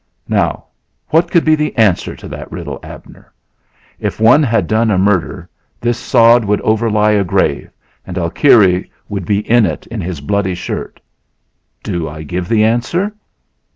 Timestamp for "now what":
0.29-1.29